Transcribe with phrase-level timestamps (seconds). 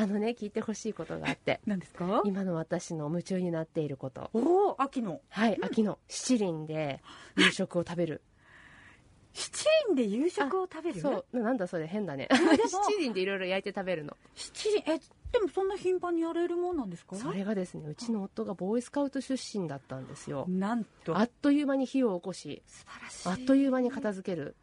[0.00, 1.60] あのね聞いてほしいことがあって。
[1.66, 2.22] 何ですか？
[2.24, 4.30] 今の私の夢中になっていること。
[4.32, 5.20] おお秋の。
[5.28, 5.98] はい秋の。
[6.08, 7.02] 七輪で
[7.36, 8.22] 夕食を食べる。
[9.34, 11.00] 七輪で夕食を食べる？
[11.00, 11.40] そう。
[11.40, 12.28] なんだそれ変だね。
[12.32, 14.16] 七輪でいろいろ焼いて食べるの。
[14.34, 15.00] 七輪え
[15.32, 17.16] でもそんな頻繁にやれるもんなんですか？
[17.16, 20.46] それがですねうちの夫がボーイスカウト出身だったんですよ。
[20.48, 21.18] なんと。
[21.18, 23.28] あっという間に火を起こし素晴らしい。
[23.28, 24.54] あっという間に片付ける。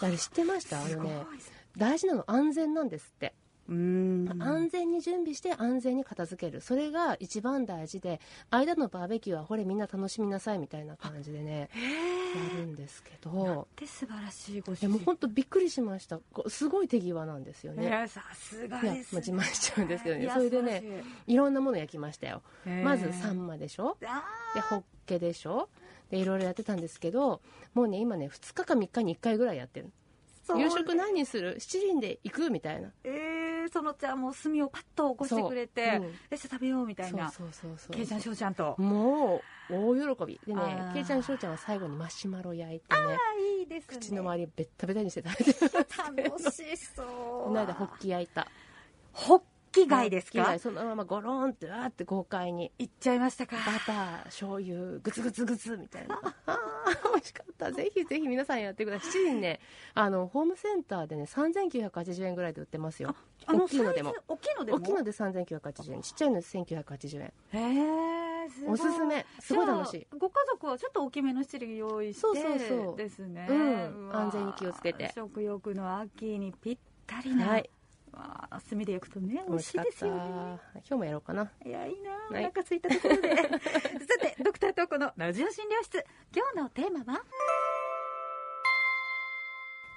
[0.00, 0.82] あれ知ってました？
[0.82, 1.24] あのね
[1.76, 3.34] 大事なの安全なんですって
[3.68, 6.60] 安全に準備して安全に片付ける。
[6.60, 11.70] それが一番大事で間のバーベキューはこれみんな楽しみなさいみたいな感じでね
[12.52, 13.68] やるんですけど。
[13.72, 16.20] って素晴らしいご主いやもう人本当びっくりしました。
[16.48, 20.30] すごい手際なんですよね、いやさすがですまあ、自慢しちゃうんですけどね。
[20.32, 22.42] それでねいろんなもの焼きましたよ。
[22.84, 23.96] まずサンマでしょ。
[24.04, 25.68] あでホッケでしょ。
[26.10, 27.40] でいろいろやってたんですけど
[27.72, 29.90] もうね今ね2日か3日に1回ぐらいやってる。
[30.48, 31.56] ー夕食何にする？
[31.58, 32.50] 七輪で行く？
[32.50, 32.90] みたいな。
[33.04, 33.12] えー、
[33.72, 36.00] そのちゃんもう炭をパッと起こしてくれて、そう。
[36.00, 37.30] うんよし食べようみたいな。
[37.30, 38.74] そうそうそうそうケイちゃんしょうちゃんと。
[38.78, 40.40] もう大喜び。
[40.46, 40.94] でねあー。
[40.94, 43.14] ケイちゃんしょうちゃんは最後にマシュマロ焼いてねあ
[43.60, 43.96] いいですね。
[43.98, 45.44] 口の周りベッタベタにして食べ
[46.22, 47.06] て楽しそう。
[47.46, 48.46] この間ホッキ焼いた。
[49.12, 49.42] ホッ
[49.72, 50.58] キ貝ですか？
[50.58, 52.70] そのままゴロンってわーって豪快に。
[52.78, 56.20] いっちゃいましたかバター醤油グツグツグツみたいな。
[57.12, 57.72] 美味しかった。
[57.72, 59.10] ぜひぜひ皆さんやってください。
[59.10, 59.60] 7人ね
[59.94, 63.16] あのホームセンターでね3980円ぐらいで売ってますよ。
[63.46, 64.14] 大きいのでも。
[64.28, 64.78] 大きいのでも？
[64.78, 66.02] 大きいので3980円。
[66.02, 67.32] ちっちゃいので1980円。
[67.52, 68.74] へえすごい。
[68.74, 69.26] おすすめ。
[69.40, 70.06] すごい楽しい。
[70.18, 72.96] ご家族はちょっと大きめの七輪用意してそうそうそう。
[72.96, 74.10] ですね、うん。
[74.12, 75.10] 安全に気をつけて。
[75.14, 77.70] 食欲の秋にぴったりな、はい
[78.12, 80.20] わあ炭で焼くとね美味しいですよね。
[80.74, 81.50] 今日もやろうかな。
[81.64, 82.44] いやいいなおはい。
[82.44, 83.48] 腹空いたところで、 さ
[84.20, 86.04] てドクタートーコのラジオ診療室。
[86.34, 87.22] 今日のテーマは？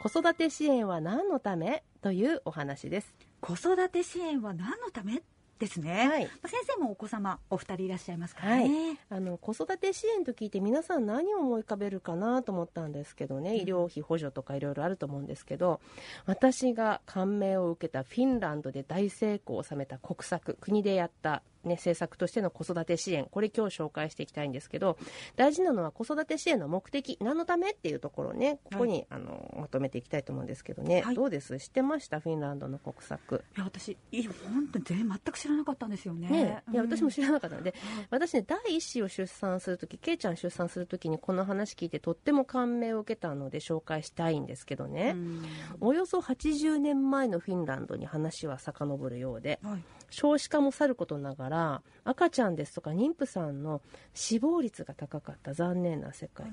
[0.01, 1.83] 子育て支援は何のため？
[2.01, 3.13] というお話です。
[3.41, 5.21] 子育て支援は何のため？
[5.59, 6.25] ですね、はい。
[6.25, 13.55] まあ先生もお子様お二人いらっしゃいますからね、あの子育て支援と聞いて皆さん何を思い浮かべるかなと思ったんですけどね、うん。
[13.57, 15.79] 医療費補助とかいろいろあると思うんですけど
[16.25, 24.97] 私が感銘を受けたフィンランドで大成功を収めた国策国でやった、ね、政策としての子育て支援これ今日紹介していきたいんですけど
[25.35, 31.15] 大事なのは子育て支援の目的何のためっていうところをねここに、あのまとめていきたいと思うんですけどね、はい。
[31.15, 31.57] どうです？
[31.59, 32.19] 知ってました？
[32.19, 33.43] フィンランドの国策。
[33.57, 36.29] いや私いや本当に全全く知らなかったんですよね。
[36.29, 36.91] ね、いやうん。
[36.91, 37.73] 私も知らなかったので、
[38.09, 45.43] 私ね第一子を出産するときケイちゃん出産するときにこの話聞いてとっても感銘を受けたので紹介したいんですけどね、うん。
[45.79, 53.81] およそ80年前のフィンランドに話は遡るようではい少子化もさることながら赤ちゃんですとか妊婦さんの
[54.13, 55.53] 死亡率が高かった。
[55.53, 56.47] 残念な世界。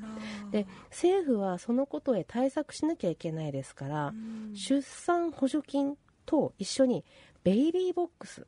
[0.50, 4.54] で政府はそのことへ対策しなきゃいけないですから、うん。
[4.54, 5.96] 出産補助金
[6.26, 7.04] と一緒に
[7.44, 8.46] ベイビーボックス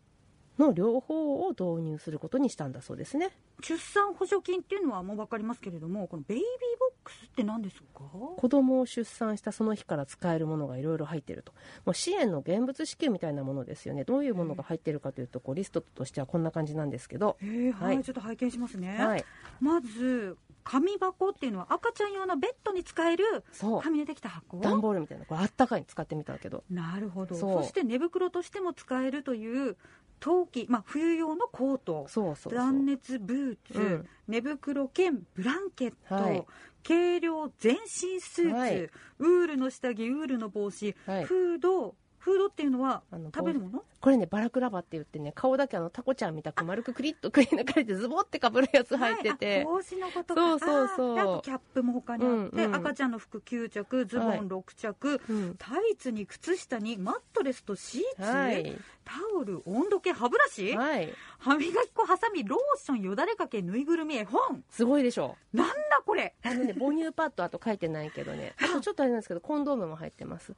[0.59, 6.45] の両方を導入することにしたんだそうですね出産補助金っていうのはもう分かりますけれどもこのベイビー
[6.79, 8.41] ボックスって何でしょうか？
[8.41, 11.53] 子供を出産したその日から使えるものがいろいろ入っていると。
[11.85, 14.05] もう支援の現物支給みたいなものですよね。
[14.05, 17.73] どういうものが入っているかというとこうリストとしてはこんな感じなんですけど、えー。
[17.73, 19.25] はい、はいちょっと拝見しますね、はい、
[19.61, 23.45] まず紙箱っていうのは赤ちゃん用のベッドに使える
[23.83, 24.59] 紙でできた箱？
[24.61, 25.27] 段ボールみたいな。
[25.27, 26.65] これあったかいに使ってみたけど。
[26.71, 27.35] なるほど。
[27.35, 29.77] そして寝袋としても使えるという
[30.21, 32.07] 陶器、まあ、冬用のコート。
[32.09, 32.55] そうそうそう。
[32.55, 34.09] 断熱ブーツ、うん。
[34.27, 36.45] 寝袋兼ブランケット、はい。
[36.87, 38.85] 軽量全身スーツ、はい。
[38.85, 41.25] ウールの下着ウールの帽子、はい。
[41.25, 43.83] フードフードっていうのは食べるもの？
[44.05, 50.41] これねバラクラバって言ってね顔だけあのタコちゃんみたく丸くクリッとくり抜かれてズボってかぶるやつ入ってて、はいあ帽子のことか。
[50.43, 51.19] そうそうそう。
[51.19, 52.75] あとキャップも他にあって、うんうん。
[52.75, 55.55] 赤ちゃんの服9着ズボはいン6着、うん。
[55.59, 58.77] タイツに靴下にマットレスとシーツ、はい。
[59.07, 61.11] タオル温度計歯ブラシ、はい。
[61.39, 64.63] 歯磨き粉ハサミローションよだれかけぬいぐるみ絵本。
[64.69, 65.35] すごいでしょ。
[65.55, 66.35] なんだこれ。
[66.45, 68.53] あのね母乳パッドあと書いてないけどね。
[68.61, 70.55] あとちょっとあれなんですけどコンドームも入ってます。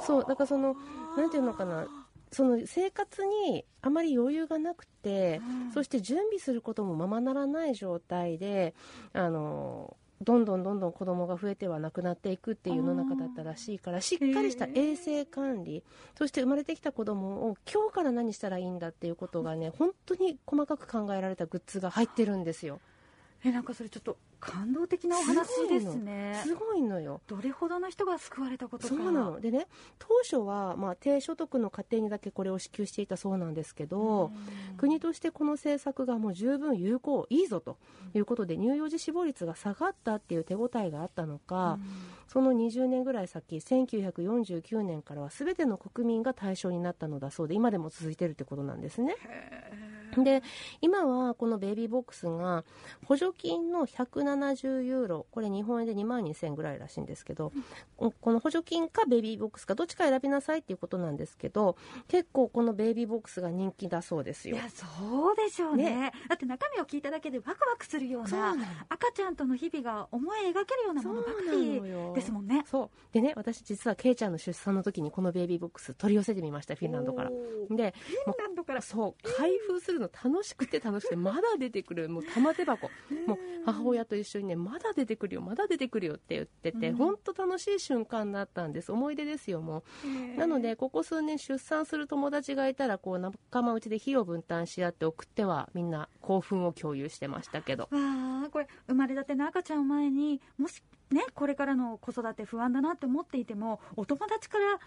[0.00, 0.76] そうだからその
[1.18, 1.86] なんていうのかな
[2.36, 5.40] その生活にあまり余裕がなくて、
[5.72, 8.74] そして準備することもままならない状態で
[9.14, 15.82] あのどんどんどんどん子供が増えてはなくなっていくっていう世の中だったらしいからしっかりした衛生管理
[16.18, 22.80] そして生まれてきた子供を今日から何したらいいんだっていうことがね本当に細かく考えられたグッズが入ってるんですよ。
[23.44, 26.40] えなんかそれちょっと感動的なお話ですね。
[26.42, 27.00] すごいの。
[27.00, 27.20] よ。
[27.26, 28.94] どれほどの人が救われたことか。
[28.94, 29.40] そうなの。
[29.40, 29.66] でね
[29.98, 34.30] 当初は、まあ、低所得の家庭にだけこれを支給していたそうなんですけど、
[34.76, 37.78] 国としてこの政策がもう十分有効いいぞと
[38.14, 41.78] いうことで乳幼児死亡率が下がったっていう手応えがあったのか、
[42.28, 49.16] その20年ぐらい先1949年からは全ての国民が対象になったのだそうで今でも続いてるってことなんですね。
[50.22, 50.42] で
[50.80, 52.64] 今はこのベイビーボックスが
[53.04, 57.52] 補助金の170ユーロこれ日本円で2万2000円ぐらいらしいんですけど、
[57.96, 61.76] この補助金かベイビーボックスかどっちか選びなさいっていうことなんですけど
[62.08, 64.56] 結構このベイビーボックスが人気だそうですよ。
[64.56, 68.54] いやそうでしょうね、ね、だって中身を聞いただけでワクワクするような
[68.88, 71.80] 赤ちゃんとの日々が思い描けるようなものばかり
[72.14, 72.64] ですもんね。
[72.70, 72.90] そう。
[73.12, 77.30] でね私実はケイちゃんの出産の時にこのベイビーボックス取り寄せてみましたフィンランドから。
[77.30, 77.84] でフィン
[78.38, 78.82] ランドから。
[78.82, 82.08] そう開封するの楽しくて楽しくてまだ出てくる。
[82.08, 82.90] もう玉手箱。
[83.26, 85.40] もう母親と一緒にねまだ出てくるよ。
[85.40, 88.92] まだ出てくるよって言ってて本当、楽しい瞬間だったんです。
[88.92, 90.38] 思い出ですよもう。
[90.38, 97.88] なのでここ数年出産する友達がいたらこう仲間内で費用分担し合って送ってはみんな興奮を共有してましたけど。
[97.92, 104.78] あこれ生まれたての赤ちゃんを前にもしねこれからの子育て不安だなって思っていてもお友達から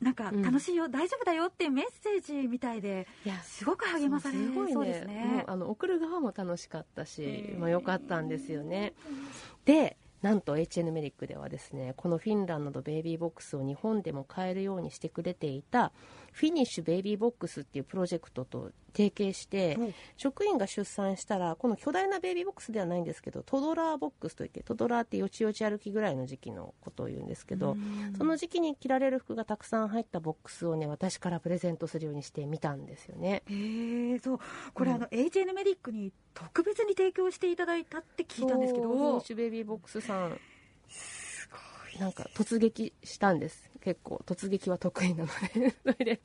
[0.00, 4.36] なんか楽しいよ、うん、大丈夫だよっていうメッセージみたいで、いやすごく励まされ
[4.72, 5.14] そうですね。
[5.14, 8.92] ねあの送る側も楽しかったし、まあ良かったんですよね。
[9.64, 15.92] で、なんと HN メディックではですねこのフィンランドのベイビーボックスを日本でも買えるようにしてくれていた
[16.32, 27.76] フィニッシュベイビーボックスっていうプロジェクトと提携して、うん、職員が出産したらこの巨大なベイビーボックスではないんですけどトドラーボックスといってトドラーってよちよち歩きぐらいの時期のことを言うんですけど
[28.16, 33.42] その時期に着られる服がたくさん入ったボックスをね私からプレゼントするようにしてみたんですよね。
[33.46, 34.38] へえそう。
[34.72, 38.88] これ、うん、あの HN メディックに特別に提供していただいたって聞いたんですけど。
[38.88, 40.38] Finnish Baby Box さん。
[41.98, 46.20] なんか突撃したんです結構突撃は得意なのでそれで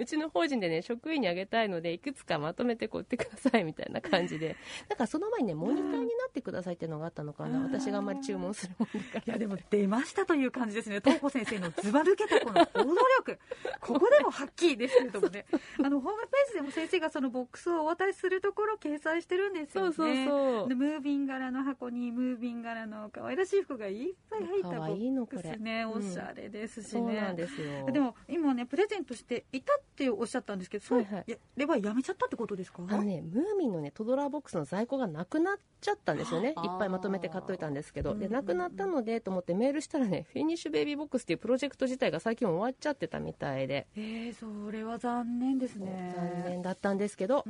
[0.00, 4.56] うちの法人でね職員にあげたいのでいくつかまとめてこう売ってくださいみたいな感じで。
[4.88, 7.60] だからその前にねモニターになってくださいっていうのがあったのかな。
[7.60, 11.00] 私があんまり注文するもんだからいやでも出ましたという感じですね。
[11.04, 13.38] 東子先生のずば抜けたこの行動力。
[13.80, 15.44] ここでもはっきりですけれどもね。
[15.84, 19.92] あのホームページでも先生がそのボックスをお渡しするところ掲載してるんですよね。
[19.94, 20.74] そうそうそう。
[20.74, 25.84] ムービン柄の箱にムービン柄の可愛らしい服がいっぱい入ったボックスね。
[25.84, 27.86] おしゃれですしね、そうなんですよ。
[27.90, 32.82] でも今ねプレゼントしていたっておっしゃったんですけどそれはやめちゃったってことですか？
[32.88, 36.50] あのねムーミンのねトドラーボックスの在庫がなくなっちゃったんですよね。
[36.50, 38.14] いっぱいまとめて買っといたんですけど。
[38.14, 43.86] でなくなったのでと思ってメールしたらね Finnish Baby Box っていうプロジェクト自体が最近終わっちゃってたみたいで。
[43.96, 46.14] えー、それは残念ですね。
[46.16, 47.44] 残念だったんですけど、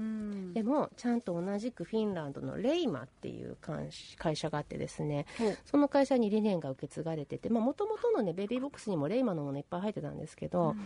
[0.53, 3.57] でもちゃんと同じくフィンランドのレイマっていう
[4.17, 5.27] 会社があってですね、
[5.65, 10.77] その会社に理念が受け継がれててもともとのねベビーボックスにもレイマのものいっぱい入ってたんですけど、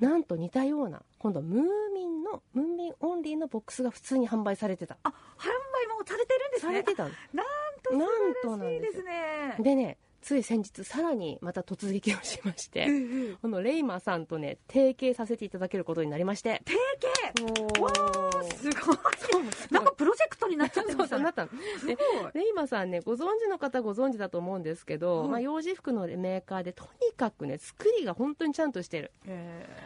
[0.00, 1.62] うん、なんと似たような今度ムー
[1.94, 4.96] ミンのムーミンオンリーのボックスが普通に販売されてた。
[5.02, 6.72] あ販売もされてるんですね。
[6.72, 7.46] されてたなん
[7.98, 9.56] と素晴らしいですね。
[9.58, 12.88] でねつい先日さらにまた突撃をしまして、
[13.42, 16.62] このレイマさんとね提携させていただけることになりまして。
[16.64, 17.82] 提携？
[17.82, 18.96] わーすごい。
[19.70, 21.24] なんかプロジェクトになっちゃってましたね
[21.86, 21.98] で
[22.32, 29.12] レイマさんねご存知の方ご存知だと思うんですけど、まあ、幼児服のメーカーでとにかくね作りが本当にちゃんとしてる。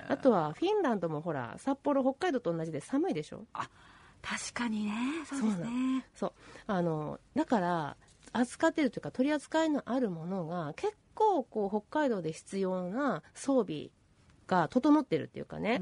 [0.09, 3.45] あとはフィンランドもほら札幌北海道と同じで寒いでしょ。
[3.55, 3.69] あ
[4.23, 4.93] 確かにね。
[5.29, 6.07] そうですね。
[6.15, 6.33] そう
[6.67, 7.97] あのだから
[8.33, 13.91] 扱ってるというか取り扱いのあるものが結構こう北海道で必要な装備
[14.47, 15.81] が整ってるっていうかね。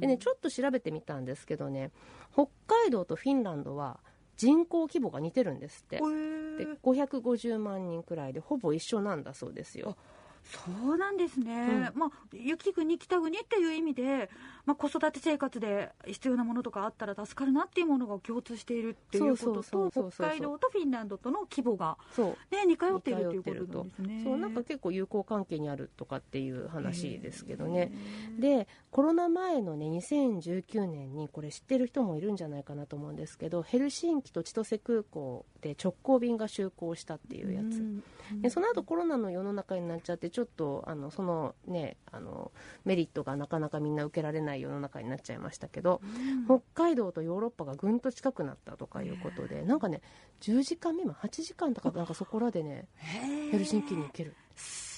[0.00, 1.90] でねちょっと調べてみたんですけどね
[2.32, 4.00] 北海道とフィンランドは
[4.36, 5.98] 人口規模が似てるんですって。
[6.58, 9.96] で550万人くらいでほぼ一緒なんだそうですよ
[10.48, 14.30] そうなんですね、うん、まあ、雪国、北国っていう意味で、
[14.64, 21.98] まあ、子育て生活で必要なものとかあったら助かるなっていうものが共通しているっていうことと、北海道とフィンランドとの規模が、
[22.50, 24.20] ね、似通っているということなんですね。
[24.24, 27.92] そうなんか結構友好関係にあるとかっていう話ですけどね。
[28.38, 37.82] で、コロナ前のね、2019年に、これ知ってる人もいるんじゃないかなと思うんですけど、ヘルシンキと千歳空港で直行便が就航したっていうやつ。
[38.42, 42.52] でその後コロナの世の中になっちゃってちょっとあのそのねあの
[42.84, 46.00] メリットがなかなかみんな受けられない世の中になっちゃいましたけど、
[46.48, 50.00] うん、北海道とヨーロッパがぐんと近くなったとかいうことでなんかね
[50.42, 52.86] 10時間未満8時間とかなんかそこらでね
[53.50, 54.36] ヘルシンキに行ける。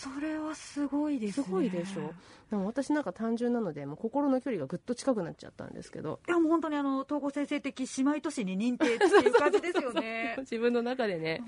[0.00, 1.44] それはすごいですね。
[1.44, 2.12] すごいでしょ？
[2.50, 6.20] でも私なんか単純なのでもう心の距離がぐっと近くなっちゃったんですけど。
[6.26, 10.36] いやもう本当にあの統合先生的姉妹都市に認定っていう感じですよね。
[10.40, 11.42] 自分の中でね。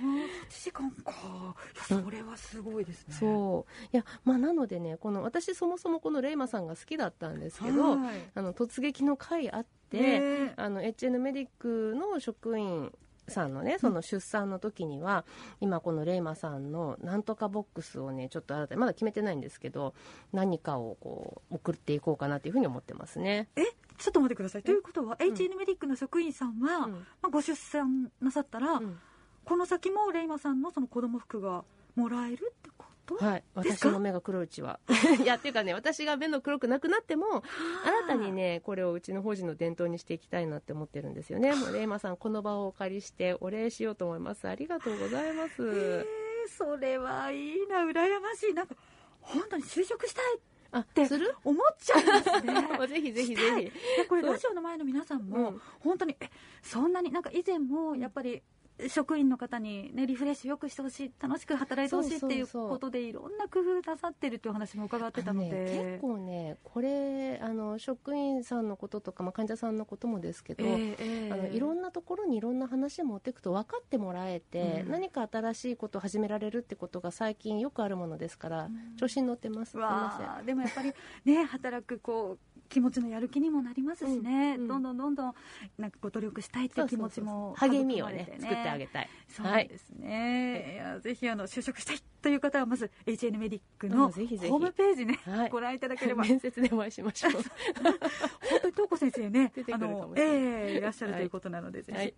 [0.51, 1.55] 8時間か。
[1.91, 3.87] いやそれはすごいですね、そう。
[3.93, 8.31] いやまあなのでねこの私そもそもこのレイマさんが好きだったんですけど、はい。
[8.35, 10.55] あの突撃の回あって、ね。
[10.57, 12.93] あの HN メディックの職員
[13.29, 15.25] さんのねその出産の時には、
[15.61, 19.95] 今このレイマさんのなんとかボックスをねちょっと新たにまだ決めてないんですけど
[20.33, 23.49] 何かをこう送っていこうかなというふうに思ってますね。
[23.57, 23.63] え
[23.99, 24.63] ちょっと待ってください。
[24.63, 26.93] ということは、HN メディックの職員さんは、うん。
[26.93, 28.99] まあ、ご出産なさったら、うん。
[29.45, 31.65] この先もレイマさんのその子供服が
[31.95, 32.71] もらえるって
[33.19, 34.79] はい、私の目が黒いうちは。
[35.23, 37.43] いや、っていうかね、私が目の黒くなくなっても、
[37.85, 41.55] 新たにね、これをうちの法人の伝統にしていきたいなって思ってるんですよね。
[41.55, 44.49] もう、レイマさん、この場をお借りして、お礼しようと思います。
[44.49, 45.55] ありがとうございます。
[45.61, 46.07] えー
[46.49, 48.53] それはいいな羨ましい。
[48.53, 48.75] なんか
[49.21, 50.25] 本当に就職したい
[50.73, 51.37] あ、てする？
[51.45, 52.53] 思っちゃいますね。
[52.89, 54.07] ぜひぜひぜひ。
[54.09, 55.63] これラジオの前の皆さんうもん。
[55.81, 56.29] 本当にえ
[56.61, 58.43] そんなになんか以前もやっぱり
[58.89, 71.33] 職員の方に、ね、リフレッシュよくしてほしい楽しく働いてほしいっていうことでいろんな工夫なさってるっていうお話も伺ってたのあのね、で結構ね、これ、あの、職員さんのこととか、まあ、患者さんのこともですけど、ええええ。
[71.33, 74.91] あのいろんなところにいろんな話を持っていくと分かってもらえて、うん。
[74.91, 78.97] 何か新しいことを始められるってことが最近よくあるものですから、うん。
[78.97, 79.73] 調子に乗ってます。
[79.73, 80.47] すいません。
[80.47, 80.93] でもやっぱり
[81.25, 84.69] ね働くこう気持ちのやる気にもなりますしね、うんうん。
[84.69, 85.35] どんどんどんどん
[85.79, 89.09] なんかご努力したいっていう気持ちも励みをね作ってあげたい。
[89.29, 94.51] そうですね、い、やぜひあの就職したいという方はまず HN メディックうのんぜひぜひ。
[94.51, 95.51] ホームページね、はい。
[95.51, 96.25] ご覧いただければ。
[96.33, 97.33] 面接でお会いしましょう。
[97.83, 102.15] 本当に東子先生ね あのええいらっしゃるということなので、ぜひ、はい。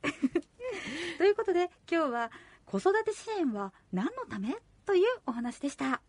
[1.19, 2.31] ということで今日は
[2.65, 4.57] 子育て支援は何のため？
[4.87, 6.03] というお話でした